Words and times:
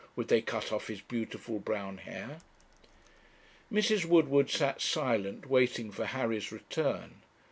would 0.15 0.29
they 0.29 0.41
cut 0.41 0.71
off 0.71 0.87
his 0.87 0.99
beautiful 0.99 1.59
brown 1.59 1.99
hair? 1.99 2.39
Mrs. 3.71 4.03
Woodward 4.03 4.49
sat 4.49 4.81
silent 4.81 5.47
waiting 5.47 5.91
for 5.91 6.07
Harry's 6.07 6.51
return. 6.51 7.21